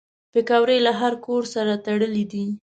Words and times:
پکورې 0.31 0.77
له 0.85 0.91
هر 1.01 1.13
کور 1.25 1.43
سره 1.53 1.73
تړلي 1.85 2.23
دي 2.31 2.45